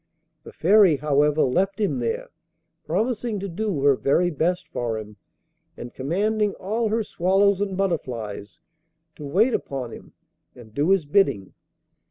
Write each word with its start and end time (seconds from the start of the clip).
The 0.41 0.51
Fairy, 0.51 0.95
however, 0.95 1.43
left 1.43 1.79
him 1.79 1.99
there, 1.99 2.31
promising 2.87 3.39
to 3.39 3.47
do 3.47 3.83
her 3.83 3.95
very 3.95 4.31
best 4.31 4.67
for 4.67 4.97
him, 4.97 5.17
and 5.77 5.93
commanding 5.93 6.53
all 6.55 6.89
her 6.89 7.03
swallows 7.03 7.61
and 7.61 7.77
butterflies 7.77 8.59
to 9.17 9.23
wait 9.27 9.53
upon 9.53 9.91
him 9.91 10.13
and 10.55 10.73
do 10.73 10.89
his 10.89 11.05
bidding. 11.05 11.53